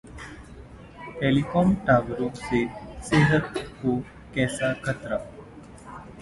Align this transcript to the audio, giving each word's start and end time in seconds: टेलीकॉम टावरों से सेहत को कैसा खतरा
टेलीकॉम 1.19 1.73
टावरों 1.87 2.29
से 2.37 2.65
सेहत 3.09 3.53
को 3.81 3.95
कैसा 4.35 4.73
खतरा 4.85 5.17